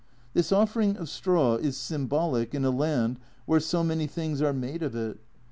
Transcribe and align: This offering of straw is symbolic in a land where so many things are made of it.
This 0.33 0.51
offering 0.51 0.97
of 0.97 1.07
straw 1.09 1.57
is 1.57 1.77
symbolic 1.77 2.55
in 2.55 2.65
a 2.65 2.71
land 2.71 3.19
where 3.45 3.59
so 3.59 3.83
many 3.83 4.07
things 4.07 4.41
are 4.41 4.51
made 4.51 4.81
of 4.81 4.95
it. 4.95 5.19